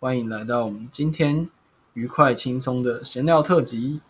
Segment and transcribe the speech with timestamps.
[0.00, 1.48] 欢迎来到我们今天
[1.94, 4.00] 愉快轻松的闲聊特辑。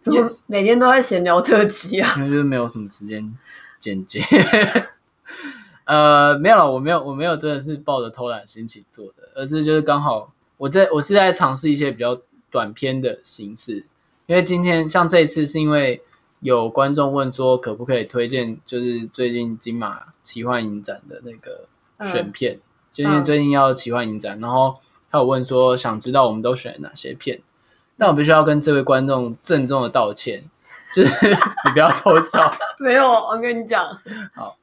[0.00, 2.14] 怎么每天都在闲聊特辑啊？
[2.18, 3.36] 因为就是没有什么时间
[3.80, 4.22] 剪接。
[5.86, 13.86] 呃，没有了，我没有，我没有真的是抱着偷懒心情做的，而是就是刚好我在我是在尝试一些比较短篇的形式。
[14.26, 16.00] 因为今天像这一次是因为
[16.38, 21.66] 有观众问说可不可以推荐，就是最近金马奇幻影展的那个
[22.08, 22.62] 选片，嗯、
[22.92, 24.76] 就因为最近要奇幻影展，然后。
[25.14, 27.40] 他有问说，想知道我们都选了哪些片？
[27.96, 30.42] 但我必须要跟这位观众郑重的道歉，
[30.92, 31.30] 就是
[31.64, 32.52] 你不要偷笑。
[32.80, 33.86] 没有，我跟你讲，
[34.34, 34.56] 好，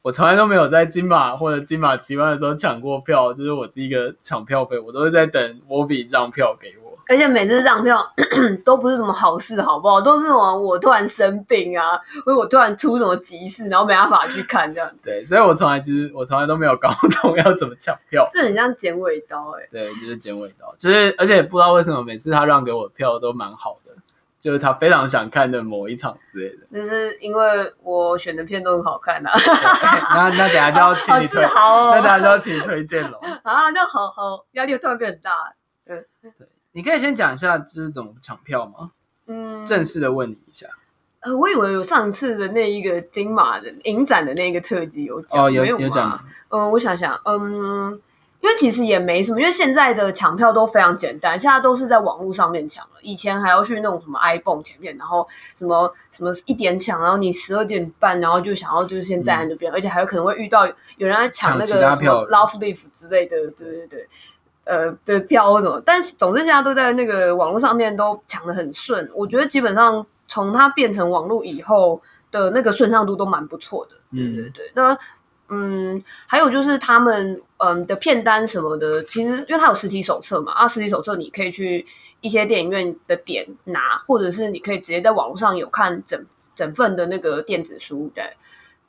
[0.00, 6.89] 我从来都没有在金马或者金马奇幻的时候抢过票，就是我是一个抢票费，我都是在等 Wolfie 让票给我。
[7.08, 8.04] 而且每次让票
[8.64, 10.00] 都不是什么好事，好不好？
[10.00, 15.04] 都是什么我突然生病啊，或者我突然出什么急事，然后没办法去看这样子。
[15.04, 16.90] 对，所以我从来其实我从来都没有搞
[17.22, 18.28] 懂要怎么抢票。
[18.30, 19.68] 这很像剪尾刀哎、欸。
[19.70, 23.92] 对，就是剪尾刀，就是而且不知道为什么每次他让给我的票都蛮好的，
[24.40, 26.66] 就是他非常想看的某一场之类的。
[26.70, 29.32] 那是因为我选的片都很好看啊。
[30.14, 33.18] 那那等下就要请你 推，好哦、那等下就要请你推荐了。
[33.42, 35.30] 啊，那好好，压力突然变很大。
[35.84, 36.30] 对对。
[36.72, 38.92] 你可以先讲一下就是怎么抢票吗？
[39.26, 40.66] 嗯，正式的问你一下。
[41.20, 46.18] 呃，我以为有上次的那一个金马的影展的那个特辑有讲，哦，有有讲。
[46.48, 47.92] 嗯，我想想，嗯，
[48.40, 52.92] 因为其实也没什么，因为现在的抢票都非常简单，现在都是在网络上面抢了。
[53.02, 64.08] 以前还要去那种什么 iPhone 前面，然后什么什么一点抢，然后你十二点半，然后就想要就是先站在那边，嗯、而且还有可能会遇到有人在抢那个什么 Love Live 之类的，对对对。
[64.64, 73.96] 呃的票或什么，但是总之现在都在那个网络上面都抢的很顺，我觉得基本上从它变成网络以后的那个顺畅度都蛮不错的。
[74.12, 74.72] 嗯，对对对。
[74.74, 74.96] 那
[75.48, 81.84] 嗯，还有就是他们嗯的片单什么的，其实因为它有实体手册嘛，啊，实体手册你可以去
[82.20, 86.24] 一些电影院的点拿，或者是你可以直接在网络上有看整
[86.54, 88.24] 整份的那个电子书，对。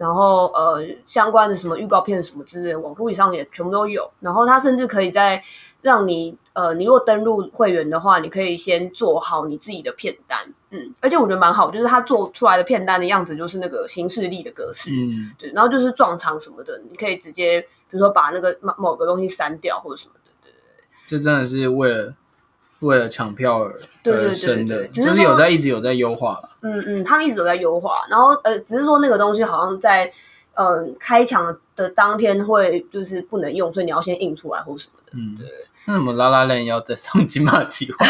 [0.01, 4.09] 然后呃，相关的什么预告片什么之类的，网络以上也全部都有。
[4.19, 5.43] 然后它甚至可以在
[5.83, 10.39] 让你呃，你如果登录会员的话，你可以先做好你自己的片单，
[10.71, 15.51] 嗯，而且我觉得蛮好，就是它做出来的片单的样子就是那个形式力的格式，嗯，对。
[15.53, 20.83] 然后就是撞场什么的，你可以直接比如说把那个某某个东西删掉或者什么的，对对对。
[21.05, 22.15] 这真的是为了。
[22.81, 23.73] 为了抢票而
[24.05, 26.49] 而生的，只是有在一直有在优化了。
[26.61, 30.05] 嗯嗯，他们一直有在优化，然后呃，只是说那个东西好像在
[30.55, 35.13] 嗯、呃、开抢的当天会就是不能用，所以你要先印出来或什么的。
[35.13, 35.47] 嗯，对。
[35.85, 38.05] 那什么拉拉链要再上金马计划？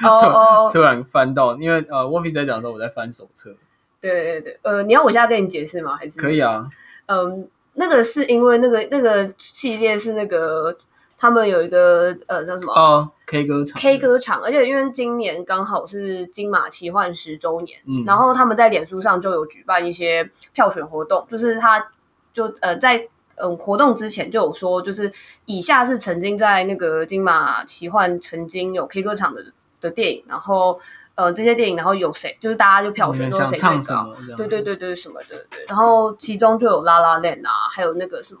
[0.08, 3.54] 哦哦， 突然翻到，因为呃，沃比在讲的时候，我在翻手册。
[4.00, 5.96] 对对对，呃，你要我现在跟你解释吗？
[5.96, 6.68] 还是可以啊。
[7.06, 7.38] 嗯、呃，
[7.74, 10.74] 那个是因为那个那个系列是那个。
[11.16, 12.72] 他们有一个呃叫什么？
[12.72, 13.80] 哦 K 歌场。
[13.80, 21.84] K 歌场，而且因为今年刚好是金马奇幻十周年，嗯，然后他们在脸书上就有举办一些票选活动，就是他
[22.32, 22.98] 就呃在
[23.36, 25.10] 嗯、呃、活动之前就有说，就是
[25.46, 29.42] 以下是曾经在那个金马奇幻曾经有 K 歌场的
[29.80, 30.78] 的电影，然后
[31.14, 35.46] 呃这些电影然后有谁，就是大家就票选说谁唱什么，对对对对什么的。
[35.50, 38.40] 对，然后其中就有拉拉链啊，还有那个什么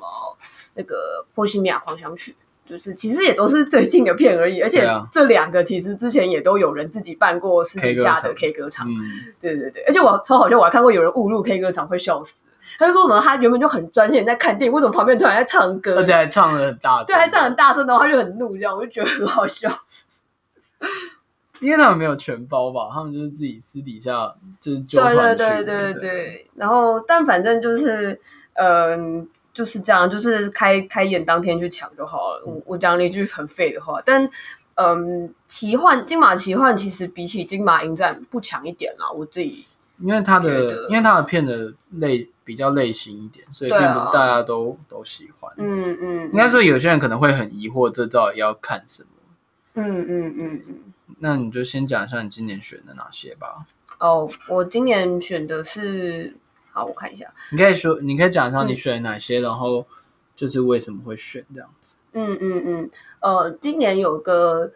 [0.74, 2.36] 那个波西米亚狂想曲。
[2.66, 8.88] 就是其实也都是最近的片而已，而且这两个其实之前也都有人自己办过私底下的 K 歌场，
[9.38, 12.42] 对对对，而且我超好笑，我还看过有人误入 K 歌场会笑死，
[12.78, 19.70] 他就说什么他原本就很专心在看电影，为什么旁边突然在唱歌，而且还唱的很大声，对，还唱很大声，然后他就很怒，这样我就觉得很好笑。
[21.60, 28.18] 因为他们没有全包吧，他们就是自己私底下就是对对对对对，然后但反正就是
[28.54, 29.18] 嗯。
[29.18, 32.42] 呃就是这样，就是开开演当天去抢就好了。
[32.44, 34.28] 我我讲了一句很废的话，但
[34.74, 39.08] 嗯，奇幻金马奇幻其实比起金马影展不强一点啦。
[39.12, 39.64] 我自己
[39.98, 45.52] 因为他的因为他的片的类比较类型一点，所以并不是大家都、啊、都喜欢。
[45.56, 49.08] 嗯嗯，应该说有些人可能会很疑惑，这到底要看什么？
[49.74, 50.64] 嗯嗯嗯嗯。
[50.66, 50.74] 嗯，
[51.20, 53.64] 那你就先讲一下你今年选的哪些吧。
[54.00, 56.36] 哦，我今年选的是。
[56.74, 57.24] 好，我看一下。
[57.52, 59.86] 你可以说，你可以讲一下你选哪些，嗯、然后
[60.34, 61.96] 就是为什么会选这样子。
[62.12, 62.90] 嗯嗯嗯。
[63.20, 64.72] 呃，今年有个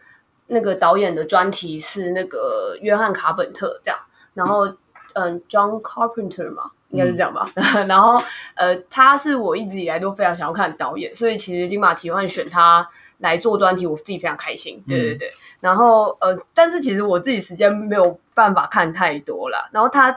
[0.46, 3.98] 那个导演的专题是那个约翰卡本特这样，
[4.34, 4.68] 然后
[5.14, 7.50] 嗯，John Carpenter 嘛，应该是这样吧。
[7.56, 8.16] 嗯、 然后
[8.54, 14.80] 呃，他是我一直以来都非常想要看的导演，所以其实金马奇幻选他来做专题，我自己非常开心。
[14.86, 15.28] 对对对。
[15.28, 19.68] 嗯、然后呃，但是其实我自己时间没有办法看太多啦。
[19.72, 20.16] 然后他。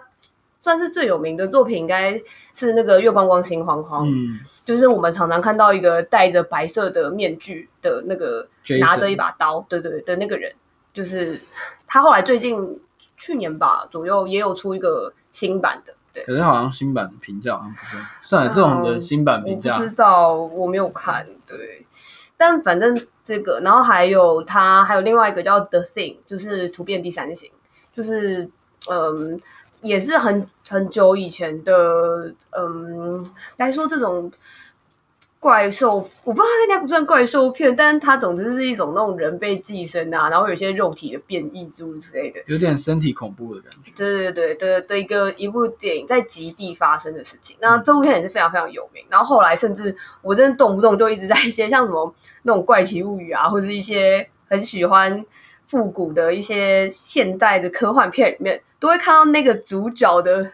[0.62, 2.14] 算是最有名的作品，应该
[2.54, 4.08] 是那个《月光光心慌慌》。
[4.10, 8.48] 嗯，就是我们常常看到一个戴着白色的面具的那个，
[8.80, 10.54] 拿着一把刀，对对的那个人，
[10.94, 11.42] 就是
[11.88, 12.00] 他。
[12.04, 12.80] 后来最近
[13.18, 16.24] 去年吧左右也有出一个新版的，对。
[16.26, 17.98] 可是好像新版的评价好像不是。
[18.22, 21.26] 算了，这种的新版评价，嗯，我不知道，我没有看。
[21.48, 21.84] 对，
[22.38, 27.50] 但反正这个，然后还有他还有另外一个叫《The Thing》，就是突变第三型，
[27.92, 28.48] 就是
[28.88, 29.42] 嗯。
[29.82, 33.26] 也是很很久以前的，嗯，
[33.58, 34.32] 来说这种
[35.40, 43.92] 怪兽，我不知道它应该不算怪兽片，但是它总之是一种那种人被寄生啊，然后有些肉体的变异诸之类的，有点身体恐怖的感觉。
[43.96, 47.58] 对对对的的一个一部电影，在极地发生的事情。
[47.60, 49.04] 那这部片也是非常非常有名。
[49.10, 52.14] 然后后来甚至我真的动不动就一直在一些像什么
[52.44, 55.26] 那种怪奇物语啊，或者一些很喜欢。
[55.72, 60.52] 复古的一些现代的科幻片里面，都会看到那个主角的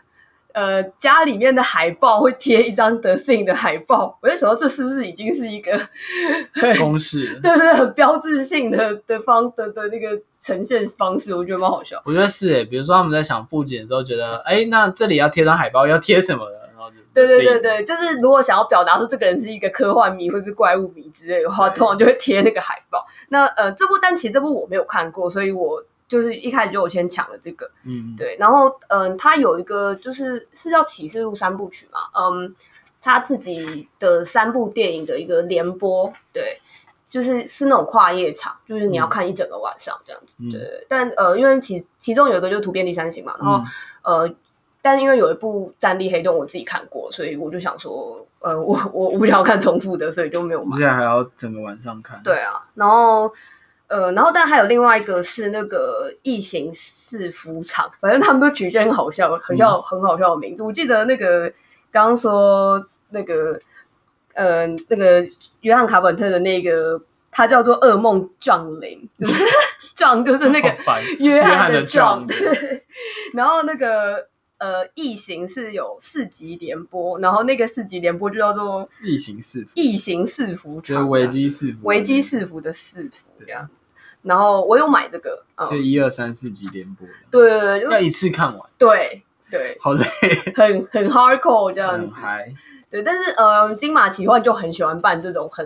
[0.53, 4.19] 呃家里面的海报会贴一张 The Thing 的海报。
[4.21, 5.79] 我就想到，这是不是已经是一个
[6.77, 7.37] 公式？
[7.41, 11.99] 对对对，很标志性的的方的的那个呈现方式，我觉得蛮好笑。
[12.05, 16.66] 我觉得是诶，比如说他们在想布景的时候，觉得哎，那这里要贴张海报，要贴什么的？
[17.13, 23.03] 对对对对，就是如果想要表达出这个人是一个科幻迷或是怪物迷之类的话，通常就会贴那个海报。
[23.29, 27.69] 那呃，这部但其实这部我没有看过，所以我就是一开始就我先抢了这个。
[27.85, 28.37] 嗯，对。
[28.39, 32.55] 然后嗯、呃，他有一个就是是叫《启示录三部曲》嘛，嗯，
[33.01, 36.59] 他自己的三部电影的一个联播，对，
[37.07, 40.35] 就是是那种跨夜场，就是你要看一整个晚上这样子。
[40.39, 43.57] 嗯、对，但呃，因为其其中有一个就是《突变第三型》嘛，然后、
[44.03, 44.35] 嗯、呃。
[44.81, 50.77] 但是因为有一部《战地黑洞》我自己看过，所以我就想说，呃，我我我不想要看重复的，所以就没有买。
[50.77, 52.21] 现在还要整个晚上看？
[52.23, 53.29] 对啊，然后
[53.87, 60.63] 呃，然后但还有另外一个是那个《异形四伏场》，反正他们都取一些很好笑、很笑、很好笑的名字。
[60.63, 61.51] 嗯、我记得那个
[61.91, 63.59] 刚刚说那个
[64.35, 65.27] 呃那个
[65.61, 69.43] 约翰卡本特的那个，他叫做《噩梦降临》， 就是
[69.95, 70.73] 降就是那个
[71.19, 72.25] 约翰的撞。
[72.25, 72.85] 对，
[73.33, 74.25] 然后那个。
[74.59, 83.71] 呃，异形是有四集连播，然后那个四集连播就叫做异形四伏，异形四伏，就是危机四伏，危机四伏的四伏这样子。
[84.23, 90.05] 然后我有买这个，就一二三四集连播，对对对，要一次看完，对对，好累，
[90.55, 92.15] 很很 hardcore 这样子，
[92.89, 93.03] 对。
[93.03, 95.65] 但是呃，金马奇幻就很喜欢办这种很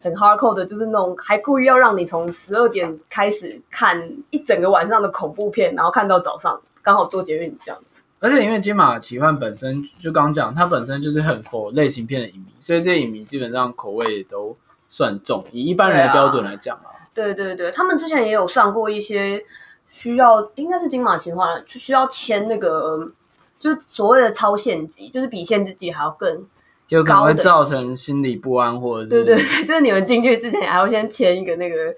[0.00, 7.89] 很 hardcore 的，就是那种还故意要让你从十二点开始看一整个晚上的恐怖片，然后看到早上，刚好做捷运这样子。
[8.20, 14.54] 而且因为金马奇幻本身就刚讲，它本身就是很 for 类型片的影迷，所以这些影迷基本上口味也都
[14.90, 16.92] 算重，以一般人的标准来讲啊。
[17.14, 19.42] 对对对，他们之前也有上过一些
[19.88, 23.10] 需要，应该是金马奇幻，就需要签那个，
[23.58, 26.46] 就所谓的超限级，就是比限制级还要更，
[26.86, 31.94] 就可能会造成心理不安，或者是对对，就是你们进去之前还要先签一个那个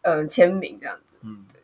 [0.00, 1.16] 呃签名这样子。
[1.22, 1.60] 嗯，对。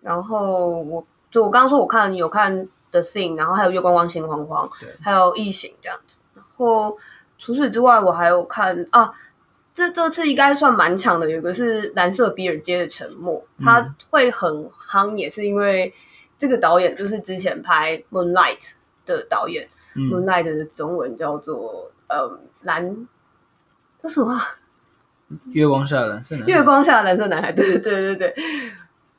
[0.00, 2.68] 然后我就我刚刚说我看有看。
[2.90, 6.16] The Thing，然后还有月光光心慌慌，对还有异形这样子。
[6.34, 6.96] 然后
[7.38, 9.12] 除此之外，我还有看啊，
[9.72, 11.30] 这这次应该算蛮强的。
[11.30, 15.92] 有一个是蓝色比尔街的沉默，他会很夯，也是因为
[16.36, 18.70] 这个导演就是之前拍 Moonlight
[19.06, 19.68] 的导演。
[19.94, 23.06] 嗯、Moonlight 的中文叫做呃蓝，
[24.02, 24.40] 这什么？
[25.52, 26.52] 月光下的蓝色男孩。
[26.52, 28.34] 月光下的蓝色男孩，对对对对对。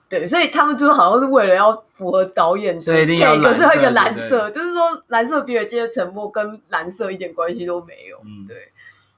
[0.10, 8.18] 对，所以他们就是好像是为了要符合导演的，所以一定要可是一个蓝色，就是说蓝色比尔街的沉默跟蓝色一点关系都没有。
[8.26, 8.72] 嗯，对。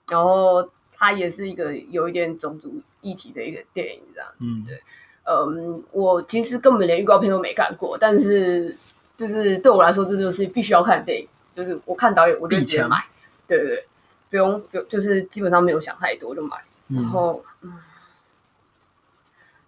[0.10, 4.46] 然后它也是一个有一点种族议题的一个电影，这样子。
[4.46, 4.82] 嗯，对。
[5.24, 8.76] 嗯，我其实根本连预告片都没看过，但是
[9.16, 11.26] 就是对我来说，这就是必须要看的电影。
[11.56, 12.98] 就是我看导演，我就直接买。
[12.98, 13.06] 强
[13.48, 13.86] 对对对，
[14.30, 16.58] 不用，不用，就是基本上没有想太多就买。
[16.90, 17.72] 然后，嗯。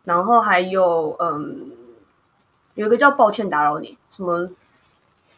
[0.05, 1.71] 然后还有，嗯，
[2.75, 4.49] 有一个叫“抱歉打扰你”，什么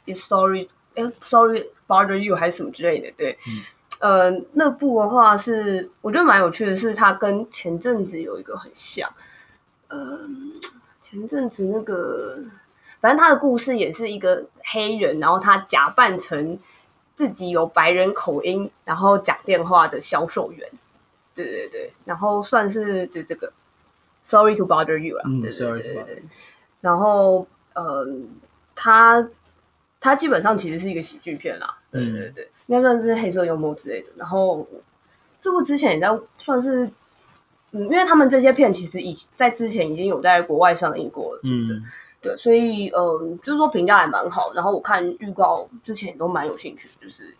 [0.08, 9.08] “is sorry”，哎，“sorry bother you” 还是什么之类的，对，嗯，呃，那部的话是我觉得蛮有趣的，是它跟前阵子有一个很像，
[9.90, 10.22] 呃，
[11.00, 12.40] 前阵子那个，
[13.00, 16.58] 反正他的故事也是一个黑人，然后他假扮成
[17.14, 20.68] 自己有白人口音，然后讲电话的销售员，
[21.36, 23.54] 对对对，然后算是对这个。
[24.26, 26.24] Sorry to bother you 啦，嗯，对对对对对。
[26.82, 28.08] 然后，呃，
[28.76, 29.28] 它
[30.00, 34.10] 它基本上其实是一个喜剧片啦，嗯，对对对，应该算是黑色幽默之类的。
[34.16, 34.68] 然后，
[35.40, 36.90] 这部之前也在算是，
[37.72, 41.68] 嗯，因为他们这些片其实以在之前已经有在国外上映过了，嗯，
[42.22, 44.54] 对，对，所以嗯、呃，就是说评价还蛮好。
[44.54, 47.36] 然后我看预告之前也都蛮有兴趣，就是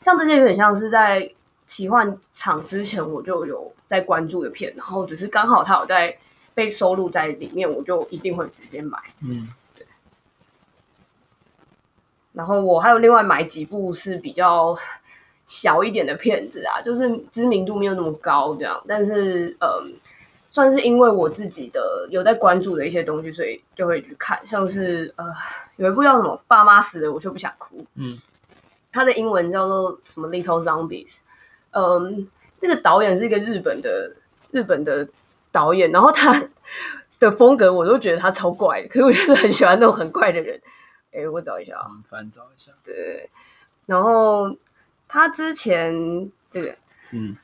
[0.00, 1.30] 像这些有点像是在
[1.70, 6.18] 奇幻场之前我就有在关注的片，然后只是刚好它有在
[6.52, 8.98] 被收录在里面，我就一定会直接买。
[9.22, 9.86] 嗯，对。
[12.32, 14.76] 然后我还有另外买几部是比较
[15.46, 19.94] 小一点的片子啊，就是知名度没有那么高这样，但是嗯。
[20.52, 24.44] 算是因为我自己的有在关注的一些东西，所以就会去看。
[24.44, 25.24] 像是呃，
[25.76, 28.18] 有一部叫什么《爸妈死了我就不想哭》，嗯，
[28.90, 31.06] 它的英文叫做什么《Little Zombies》。
[31.70, 32.28] 嗯，
[32.60, 34.16] 那个导演是一个日本的
[34.50, 35.08] 日本的
[35.52, 36.48] 导演，然后他
[37.18, 40.60] 的风格我都觉得他超怪，可是我就是很喜欢那种很怪的人。
[41.12, 42.70] 哎，我找一下啊，翻找一下。
[42.84, 43.28] 对，
[43.86, 44.56] 然后
[45.08, 46.76] 他之前这个，
[47.12, 47.36] 嗯。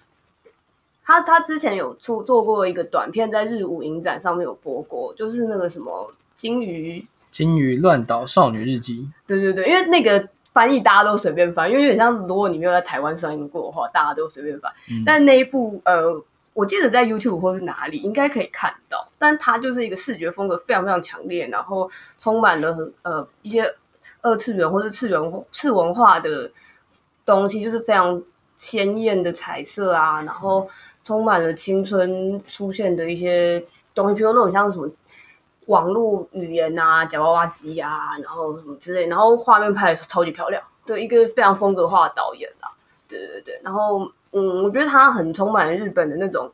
[1.09, 9.09] 他他之前有做做过一个短片，在日舞影展上面有播过，就是那个什么金鱼金鱼乱岛少女日记。
[9.25, 14.73] 对对对，因为那个翻译大家都随便翻，因为有点像如果你没有在台湾上映过的话，大家都随便翻。
[14.89, 16.05] 嗯、但那一部呃，
[16.55, 23.63] 我记得在 YouTube 或是哪里应该可以看到，但它就是一个视觉风格非常非常强烈，然后充满了很呃一些
[24.23, 25.21] 二次元或是次元
[25.53, 26.51] 次文化的
[27.27, 28.23] 东西，就是非常
[28.57, 30.67] 鲜艳的彩色啊，然后。
[31.07, 34.91] 充满了青春出现的一些东西，比如那种像什么
[35.67, 42.71] 网络语言啊、夹娃娃机啊，然后什么之类，然后画面拍的超级漂亮，对，一个非常风格化的导演啦，
[43.09, 46.51] 对对对，然后嗯，我觉得他很充满日本的那种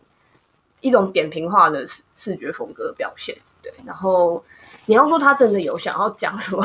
[0.81, 4.42] 一种扁平化的视视觉风格表现，对，然后
[4.87, 6.64] 你要说他真的有想要讲什么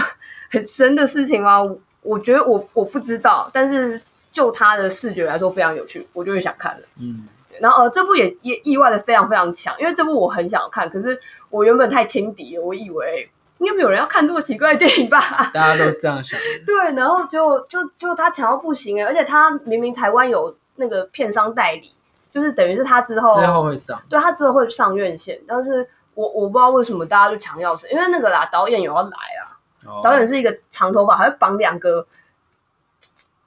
[0.49, 1.59] 很深的事情吗？
[2.01, 4.01] 我觉得我我不知道，但是
[4.31, 7.27] 就他的视觉来说非常有趣，我就会想看了，嗯。
[7.61, 15.19] 然后呃，这部也也意外的非常非常强，因为这部我很想要看，可是我原本太轻敌了，我以为应该没有人要看这么奇怪的电影吧？
[15.53, 16.39] 大家都是这样想。
[16.65, 21.91] 对，然后就就就他强到不行哎，而且他明明台湾有那个片商代理，
[22.31, 32.05] 就是等于是他之后之后会上，对他之后会上院线，但是我我不知道为什么大家就强要是，因为那个啦，导演有要来啊，哦、导演是一个长头发还会绑两个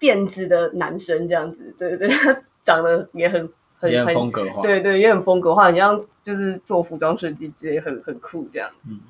[0.01, 3.49] 辫子的男生这样子，对对对，他长得也很。
[3.81, 8.71] 很也很风格化，对对，也很风格化，你像就是做服装设计之类，很很酷这样。
[8.87, 9.01] 嗯，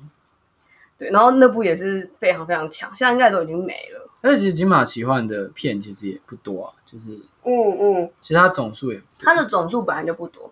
[0.97, 4.09] 对，然后那部也是非常非常强，现在应该都已经没了。
[4.21, 10.49] 但是其实金马奇幻的片其实也不多啊，就是嗯嗯，其实它总数也，它的总数本来就不多。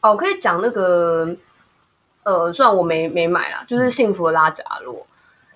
[0.00, 1.36] 哦，我可以讲那个，
[2.22, 5.06] 呃，虽然我没没买啦，就是《幸福的拉扎洛》，嗯，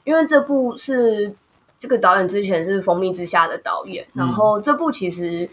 [0.03, 1.33] 因为这部是
[1.79, 5.49] 这个导演之前是《蜂蜜之夏》的导演，然后这部其实。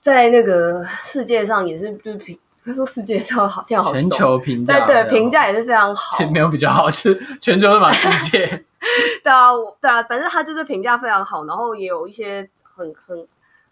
[0.00, 8.46] 在那个世界上也是，就是评，他说世界上好，挺好，全球评价，对对，评价也是非常好，其实没有比较好，就是全球的嘛，世界。
[9.22, 13.26] 对啊，对啊，反正他就是评价非常好，然后也有一些很很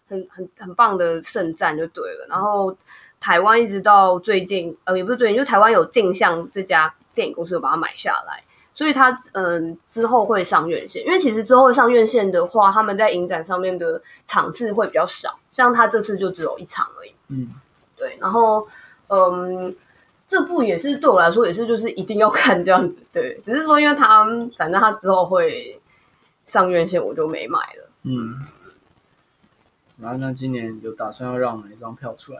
[0.07, 2.27] 很很很棒的盛赞就对了。
[2.29, 2.75] 然后
[3.19, 8.43] 台湾一直到最近，呃，也不是最近，就台湾有镜像这家电影公司有把它买下来。
[8.79, 17.13] 所以他嗯之后会上院线，因为其实之后会上院线的话，他们在影展上面的场次会比较少，像他这次就只有一场而已。
[17.27, 17.49] 嗯，
[17.97, 18.17] 对。
[18.21, 18.65] 然后
[19.07, 19.75] 嗯，
[20.29, 23.37] 这部也是对我来说也是就是一定要看这样子，对。
[23.43, 24.25] 只是说因为他
[24.57, 25.81] 反正他之后会
[26.45, 27.89] 上院线，我就没买了。
[28.03, 28.33] 嗯。
[29.97, 32.39] 然后那今年有打算要让哪一张票出来？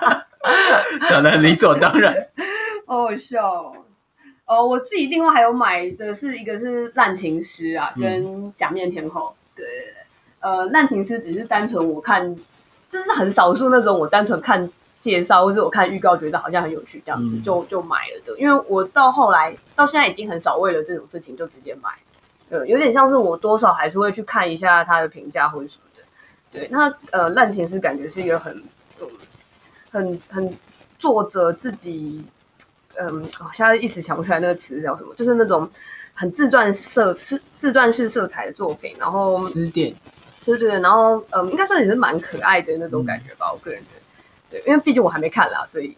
[1.10, 2.30] 讲的理所当然，
[2.86, 3.76] 好好笑哦。
[4.46, 9.34] 哦，我自己另外还有买的是一个是滥情诗啊，跟假面天后。
[9.34, 9.66] 嗯、对，
[10.38, 12.36] 呃，滥情诗只是单纯我看，
[12.88, 18.38] 这是很少数那种我单纯看介绍或者我看预告觉得好像很有趣这样子、嗯、就就买了的。
[18.38, 21.90] 因为我到后来到现在已经很少为了这种事情就直接买，
[22.48, 26.04] 呃，有点像是我多少还是会去看一下他的评价或者什么的。
[26.52, 28.62] 对，那呃，滥情诗感觉是一个很、
[29.00, 29.08] 嗯、
[29.90, 30.54] 很很
[31.00, 32.24] 作者自己。
[32.98, 35.68] 嗯，我现在一时想不出来那个词叫什么，就是那种
[36.14, 39.94] 很自传色是自传式色彩的作品，然后词典，
[40.44, 45.96] 对对对，然后嗯，应该算也是蛮可爱的那种感觉吧，嗯、我个人觉得，对，因为毕竟我还没看啦，所以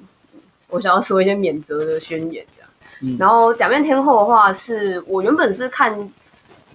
[0.68, 2.70] 我想要说一些免责的宣言这样。
[3.00, 5.92] 嗯、然后假面天后的话，是我原本是看，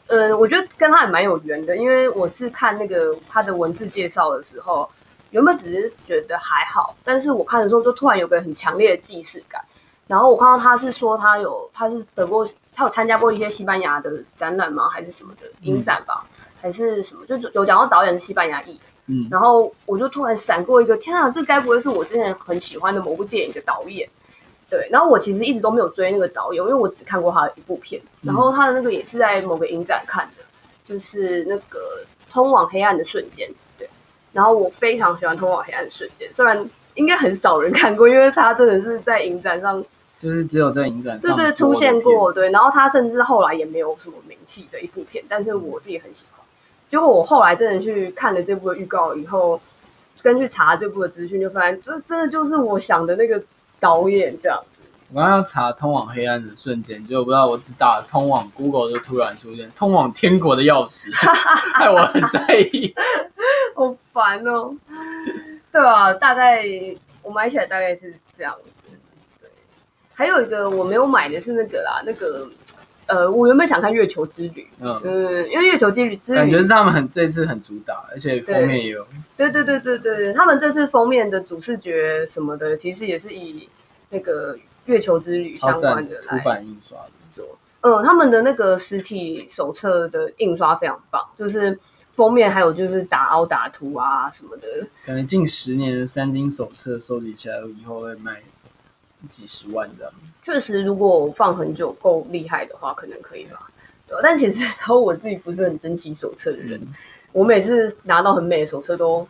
[0.08, 4.89] 嗯，我觉得跟他也蛮有缘的，因为我是看那个他的文字介绍的时候，
[5.32, 9.62] 原本只是觉得还好，但是我看的时候就突然有个很强烈的既视感。
[10.07, 14.89] 然后我看到他是说他有他是得过他有参加过一些西班牙的展览吗？
[14.89, 16.25] 还是什么的影展吧？
[16.25, 16.29] 嗯、
[16.62, 17.25] 还是什么？
[17.25, 18.79] 就有讲到导演是西班牙裔。
[19.07, 24.10] 嗯，然后我就突然闪过一个，天啊，这该不会是我之前很喜欢的某部电影的导演
[24.69, 30.43] 对，然后我其实一直都没有追那个导演，因为我只看过他的一部片，然后他的那个也是在某个影展看的，
[30.86, 31.79] 就是那个
[32.31, 33.48] 《通往黑暗的瞬间》。
[33.77, 33.89] 对，
[34.31, 36.57] 然后我非常喜欢《通往黑暗的瞬间》，虽然
[36.95, 39.83] 应该很少人看过，因为他真的是在影展上，
[40.19, 46.43] 就是只有在影展上对对出现过，对，然后他甚至后来也没有什么名气的一部片，但是我自己很喜欢。
[46.89, 49.59] 结果我后来真的去看了这部的预告以后，
[50.21, 53.41] 跟去查这部的资讯，就发现这真的就是我想的那个。
[53.79, 54.79] 导演这样子，
[55.12, 61.13] 我刚刚要查通往黑暗的瞬间，结果不知道我只打通往 Google 就突然出现通往天国的钥匙，
[61.75, 62.93] 害我很在意，
[63.75, 64.73] 好烦哦。
[65.74, 66.63] 对啊，大概
[67.22, 68.96] 我买起来大概是这样子。
[69.42, 69.50] 对，
[70.13, 72.48] 还有一个我没有买的是那个啦，那个
[73.08, 79.06] 呃，我原本想看《月球之旅》，嗯，嗯，因为《月球之旅》之旅感觉是他们很这次很主打，而且封面也有。
[79.36, 83.68] 对对对对对，他们这次封面的主视觉什么的，其实也是以。
[84.10, 87.00] 那个月球之旅相关的来图版印刷
[87.32, 91.75] 做，嗯，他们的那个实体手册的印刷非常棒，就是
[92.13, 94.67] 封面还有就是打凹打图啊什么的，
[95.05, 98.41] 感觉近十年的三金手册收集起来以后会卖
[99.29, 100.13] 几十万这样。
[100.41, 103.70] 确实，如果放很久够厉害的话，可能可以吧。
[104.05, 106.88] 对，但其实然后我自己不是很珍惜手册的人，嗯，
[107.32, 109.27] 我每次拿到很美的手册都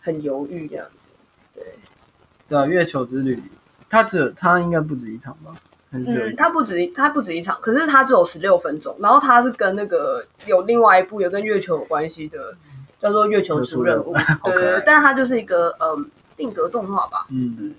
[0.00, 0.92] 很犹豫这样子。
[1.54, 1.64] 对，
[2.48, 3.42] 对啊，月球之旅。
[3.88, 5.54] 它只它应该不止一场吧？
[5.92, 8.96] 嗯，他不止一他不止一场，可是他只有十六分钟。
[8.98, 12.38] 然后他是跟那个有另外一部有跟月球有关系的，
[13.00, 14.14] 叫做《月球出任务》。
[14.44, 17.26] 对对对，但是它就是一个嗯定格动画吧。
[17.30, 17.74] 嗯嗯，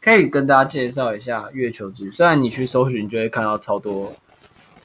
[0.00, 2.10] 可以跟大家介绍一下《月球之旅》。
[2.14, 4.12] 虽然你去搜寻就会看到超多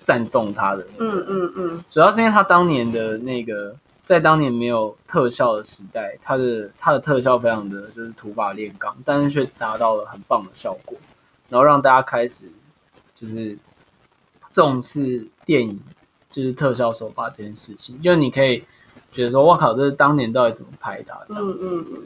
[0.03, 3.75] 赞颂他的，嗯嗯嗯，主要是因为他当年的那个。
[4.05, 10.95] 在当年没有特效的时代，它的它的特效非常的就是土法炼钢，但是却达到了很棒的效果，
[11.49, 12.45] 然后让大家开始
[13.15, 13.57] 就是
[14.51, 15.79] 重视电影
[16.31, 18.63] 就是特效手法这件事情，就你可以
[19.11, 21.67] 觉得说，哇靠，这是当年到底怎么拍的、啊、这样子？
[21.69, 22.03] 嗯嗯嗯。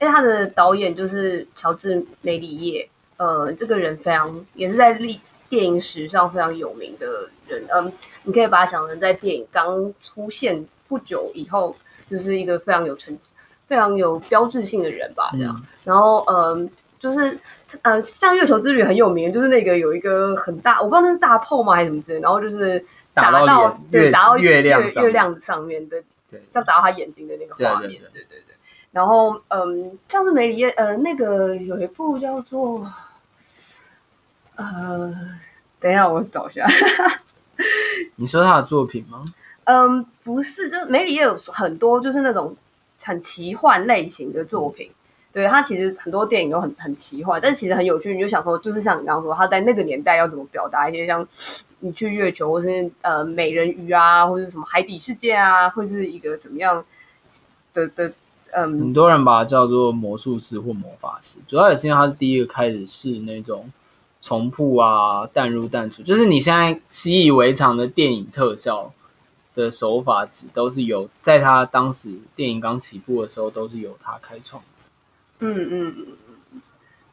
[0.00, 7.92] 因为他的导演就是乔治·梅里耶，呃，这个人非常也是在历电影史上非常有名的人，嗯，
[8.24, 10.66] 你可以把他想成在电影刚出现。
[10.86, 11.74] 不久以后，
[12.10, 13.18] 就是一个非常有成、
[13.66, 15.56] 非常有标志性的人吧，这样。
[15.58, 16.70] 嗯、然后，嗯、呃，
[17.04, 17.38] 就是，
[17.82, 28.54] 呃，像月球之旅很有名，就是那个有一个很大，我不知道那是大炮吗还是什么之类，然后就是打到，对，打到月亮月亮上面的，对，像打到他眼睛的那个画面，对对对，对对对。
[28.90, 32.90] 然后，嗯、呃，像是梅里叶，呃，那个有一部叫做，
[34.56, 35.14] 呃，
[35.78, 36.66] 等一下我找一下，
[38.16, 39.22] 你说他的作品吗？
[39.64, 42.56] 嗯，不是，就梅里叶有很多就是那种
[43.02, 44.90] 很奇幻类型的作品，
[45.34, 48.14] 对，他其实很多电影都很很奇幻，但其实很有趣。
[48.14, 51.26] 你就想说，就是像你刚刚说，他在那个年代要怎么表达一些像
[51.80, 56.84] 你去月球，或是呃美人鱼啊，或者什么海底世界啊，会是一个怎么样
[57.72, 58.12] 的的
[58.52, 63.68] 嗯，很多人把它叫做魔术师或魔法师，主要也是因为他是第一个开始试那种
[64.20, 68.92] 重铺啊、淡入淡出，就是你现在习以为常的电影特效。
[69.56, 74.60] 的手法都是由在他当时电影刚起步的时候，都是由他开创。
[75.52, 76.06] 嗯嗯嗯
[76.52, 76.62] 嗯，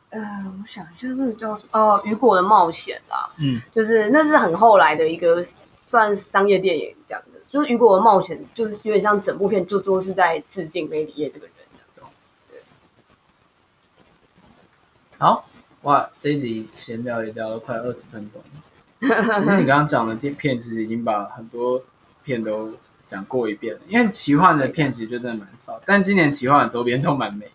[0.09, 1.79] 呃，我想一下，那个叫什么？
[1.79, 3.29] 哦，雨果的冒险啦。
[3.37, 5.43] 嗯，就是那是很后来的一个
[5.85, 7.43] 算商业电影这样子。
[7.49, 12.03] 就是雨果的冒险，就是有点像整部片就都是在致敬梅里叶这个人的。
[12.47, 12.59] 对。
[15.17, 15.47] 好，
[15.81, 18.41] 哇，这一集闲聊也聊了快二十分钟。
[18.99, 21.83] 其实你刚刚讲的电片，其实已经把很多。
[22.23, 22.71] 片都
[23.07, 27.49] 讲过一遍了，因为奇幻的片其实就真的蛮少，但今年奇幻的周边都蛮美。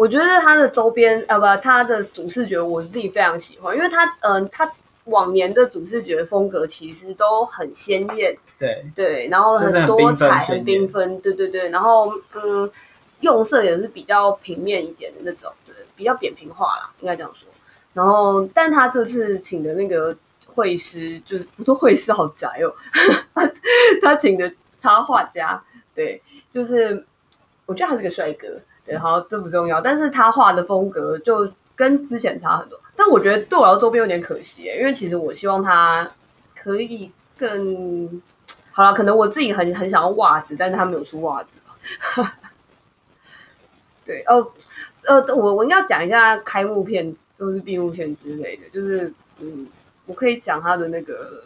[0.00, 4.66] 我觉得它的周边呃不，它的主视觉我自己非常喜欢，因为它嗯、呃，它
[5.04, 12.70] 往年的主视觉风格其实都很鲜艳，对对，然后很多彩很缤纷，对对对，然后嗯，
[13.20, 17.46] 用色也是比较平面一点的那种，对，比较扁平化啦，应该这样说。
[17.92, 20.16] 然后，但他这次请的那个。
[20.52, 22.74] 绘师就是不说绘师好宅哦，
[24.02, 25.62] 他请的插画家，
[25.94, 27.06] 对，就是
[27.66, 28.60] 我觉得他是个帅哥，对，
[28.98, 36.10] 好，这不重要，但是他画的风格就跟之前差很多，但我觉得对我来说周边有点可惜，因为其实我希望他
[36.54, 38.22] 可以更
[38.72, 42.32] 好了，可能我自己很很想要袜子，但是他没有出袜子嘛，
[44.04, 44.50] 对，哦，
[45.06, 49.66] 呃，我我应该要讲一下开幕片就是闭幕片之类的，就是嗯。
[50.06, 51.40] 我可以讲他的那个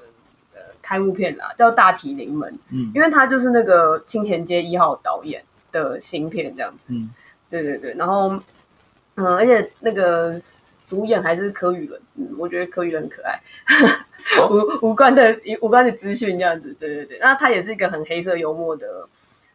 [0.54, 7.10] 呃开幕片啦，叫《大体临门》，嗯，因为他就是那个青田街一号导演的新片这样子，嗯，
[7.62, 8.30] 对对对，然后
[9.16, 10.40] 嗯，而且那个
[10.84, 13.40] 主演还是柯宇伦，嗯，我觉得柯宇伦很可爱，
[14.50, 19.08] 无无关的无关的资讯这样子，对对对，那他也是一个很黑色幽默的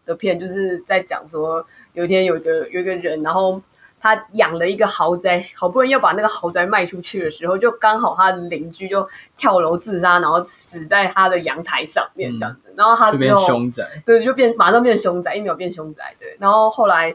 [0.05, 3.61] 的片，就是在讲说有一天有一个有一个人，然后。
[4.01, 12.69] 他养了一个豪宅，好不容易要把那个豪宅卖出去的时候，就刚好他的邻居就跳楼自杀，然后死在他的阳台上面这样子。
[12.69, 16.15] 嗯、然后他之后凶宅，对，就变马上变凶宅，一秒变凶宅。
[16.17, 17.13] 对，然后后来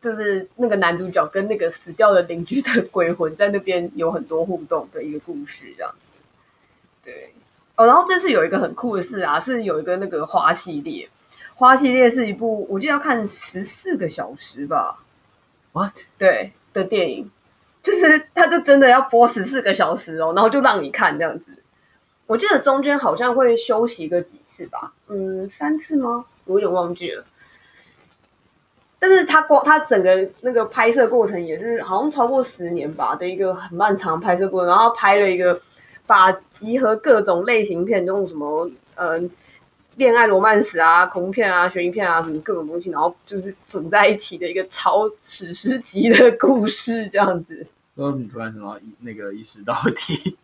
[0.00, 6.08] 就是那个男主角跟那个死掉的邻居的鬼魂在那边有很多互动的一个故事这样子。
[7.02, 7.34] 对，
[7.76, 11.08] 哦，然后这次有一个很酷的事啊，是有一个那个花系列，
[11.54, 15.04] 花系列是一部我记得要看十四个小时吧。
[15.72, 15.92] What？
[16.18, 17.30] 对的电影，
[17.82, 21.46] 就是他就真的要播十四个小时哦，然后就让你看这样子。
[22.26, 26.24] 我记得中间好像会休息个几次吧，嗯，三次吗？
[26.44, 27.24] 我有点忘记了。
[29.00, 35.60] 但是他过他整个那个拍摄过程也是好像超过十年吧的一个很漫长拍摄过程，然后拍了一个
[36.06, 39.10] 把集合各种类型片，这种什么嗯。
[39.10, 39.30] 呃
[39.96, 47.66] 恋爱罗曼史啊，恐怖片啊，悬疑片啊，什么各种东西，然后就是组在一起的一个超史诗级的故事，这样子。
[47.96, 50.38] 说你突然什么那个意识到底，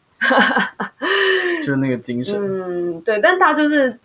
[1.61, 2.35] 就是那个精神。
[2.37, 3.99] 嗯，对，但他就是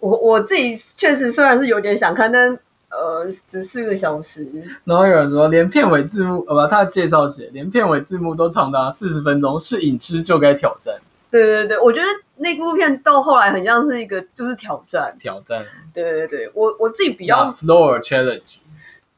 [0.00, 2.58] 我我自己确实虽然是有点想看，但
[2.90, 4.46] 呃十四个小时。
[4.84, 10.94] 然后有人说，连片尾字幕，呃不，他的介绍写连片尾字幕都长达四十分钟，是影痴就该挑战。
[11.30, 15.64] 对对对，我觉得那部片到后来很像是一个就是挑战，挑战。
[15.94, 18.56] 对对对，我我自己比较 floor challenge。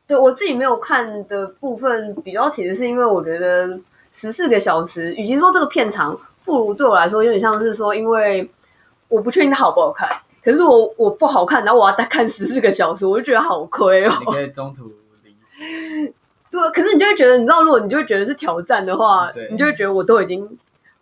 [0.06, 3.80] 对，我自己没有看的部分比较，其实是因为我觉得
[4.12, 8.50] 十四个小时，与其说这个片长，不如对我来说有点像是说，因为
[9.08, 10.06] 我不确定它好不好看。
[10.42, 14.12] 可是我我不好看，然后我要再看十四个小时，我就觉得好亏哦。
[14.20, 16.12] 你可以中途临时。
[16.50, 20.58] 对，可是你就会觉得，你知道，如果你就会觉得是挑战的话，你就会觉得我都已经。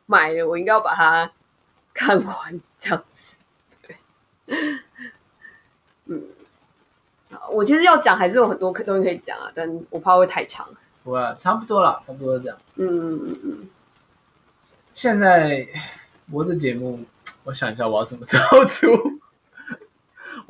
[0.07, 1.31] 买了，我应该要把它
[1.95, 3.37] 看完，这样子。
[3.81, 3.97] 对，
[6.07, 6.21] 嗯，
[7.53, 10.69] 我其实要讲还是有很多东西可以讲啊，但我怕会太长。
[11.05, 12.59] 不会，差不多了，差不多这样。
[12.75, 13.69] 嗯嗯嗯嗯。
[14.93, 15.65] 现在
[16.33, 16.99] 我的节目，
[17.45, 18.89] 我想一下，我要什么时候出？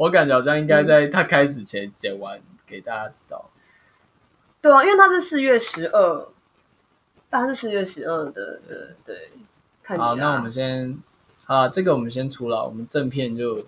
[0.00, 3.50] 我感觉好像应该在他开始前剪完，嗯、给大家知道。
[4.62, 6.28] 对啊，因为他是四月十二，
[7.30, 9.98] 他是四月十二的，对对。
[9.98, 10.98] 好，那我们先，
[11.44, 13.66] 啊，这个我们先出了，我们正片就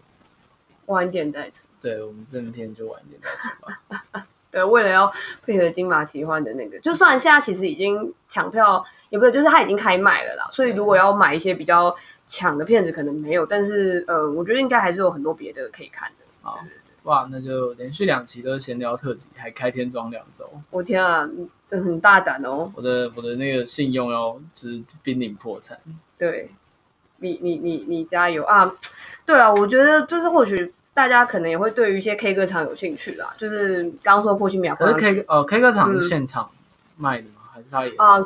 [0.87, 1.67] 晚点再出。
[1.83, 4.27] 对，我们正片就晚点再出吧。
[4.51, 5.13] 对，为了要
[5.45, 10.49] 配合金马奇幻的那个，就算现在其实已经抢票，也不是，就是它已经开卖了啦。
[10.51, 11.95] 所以如果要买一些比较
[12.27, 16.22] 抢的片子，可能没有，但是呃，我觉得应该还是有很多别的可以看的。
[16.43, 16.59] 好，
[17.05, 20.49] 哇，那就连续两期都是闲聊特辑，还开天窗两周。
[20.71, 21.29] 我天啊，
[21.69, 22.71] 这很大胆哦！
[22.75, 25.79] 我的我的那个信用哦就是濒临破产。
[26.19, 26.51] 对，
[27.19, 28.75] 你你你你加油啊！
[29.25, 33.35] 对啊，我觉得就是或许大家可能也会对于一些 K 歌场有兴趣啦。
[33.39, 36.51] 就是刚刚说破千秒，可是 K 呃 K 歌场是现场
[36.97, 37.35] 卖的吗？
[37.37, 38.19] 嗯、还是他也啊？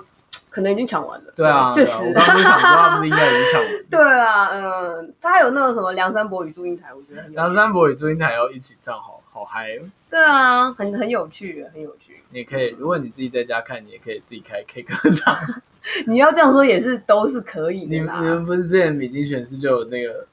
[0.56, 1.32] 可能已经抢完了。
[1.36, 2.02] 对啊，确实。
[2.02, 3.84] 我刚刚想说他不是应该已经抢完了？
[3.90, 9.82] 对啊，嗯，他还有那个什么梁山伯与祝英台，我觉得梁山伯与祝英台要一起唱，好好嗨哦。
[10.08, 12.22] 对啊，很很有趣，很有趣。
[12.30, 15.36] 你可以，如果你自己在家看，你也可以自己开 K 歌唱。
[16.08, 17.94] 你要这样说也是都是可以的。
[17.94, 20.26] 你们你们不是之前米津玄师就有那个，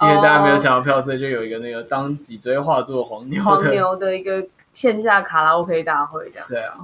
[0.00, 6.48] 因为大家没有抢到票，所以就有一个那个当脊椎化作黄牛黄牛的一个线下卡拉 OK 大会这样。
[6.48, 6.76] 对啊，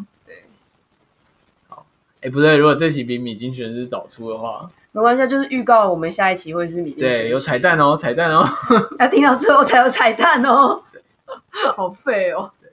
[2.25, 7.19] 哎，不对，如果这期比米津玄师早出的话，没关系，就是预告我们下一期会是米津玄师。
[7.25, 8.49] 对，有彩蛋哦，彩蛋哦。
[8.99, 10.83] 要听到最后才有彩蛋哦。
[11.77, 12.51] 好废哦。
[12.63, 12.71] 对，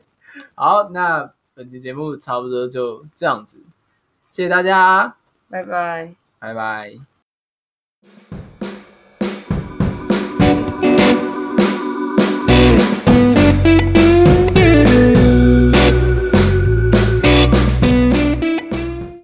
[0.56, 3.58] 好，那本期节目差不多就这样子。
[4.32, 5.16] 谢谢大家，
[5.50, 7.11] 拜拜，拜拜。